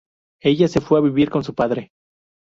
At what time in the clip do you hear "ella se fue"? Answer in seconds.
0.41-0.97